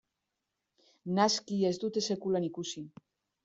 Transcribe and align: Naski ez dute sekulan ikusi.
Naski 1.21 1.59
ez 1.69 1.73
dute 1.87 2.05
sekulan 2.11 2.51
ikusi. 2.51 2.89